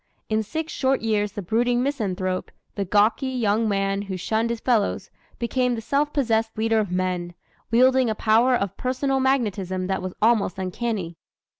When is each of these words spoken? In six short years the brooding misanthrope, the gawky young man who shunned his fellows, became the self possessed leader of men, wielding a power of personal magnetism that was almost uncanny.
In 0.29 0.41
six 0.41 0.73
short 0.73 1.01
years 1.01 1.33
the 1.33 1.43
brooding 1.43 1.83
misanthrope, 1.83 2.49
the 2.73 2.85
gawky 2.85 3.27
young 3.29 3.69
man 3.69 4.01
who 4.01 4.17
shunned 4.17 4.49
his 4.49 4.59
fellows, 4.59 5.11
became 5.37 5.75
the 5.75 5.79
self 5.79 6.11
possessed 6.11 6.57
leader 6.57 6.79
of 6.79 6.89
men, 6.91 7.35
wielding 7.69 8.09
a 8.09 8.15
power 8.15 8.55
of 8.55 8.75
personal 8.77 9.19
magnetism 9.19 9.85
that 9.85 10.01
was 10.01 10.15
almost 10.19 10.57
uncanny. 10.57 11.17